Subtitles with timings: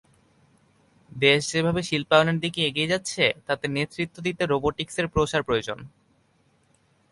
[1.11, 5.79] দেশ যেভাবে শিল্পায়নের দিকে এগিয়ে যাচ্ছে, তাতে নেতৃত্ব দিতে রোবটিকসের প্রসার প্রয়োজন।